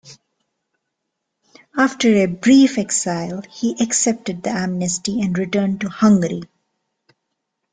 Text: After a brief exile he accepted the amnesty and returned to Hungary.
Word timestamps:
After 1.77 2.07
a 2.09 2.25
brief 2.25 2.79
exile 2.79 3.43
he 3.51 3.75
accepted 3.79 4.41
the 4.41 4.49
amnesty 4.49 5.21
and 5.21 5.37
returned 5.37 5.81
to 5.81 5.89
Hungary. 5.89 6.41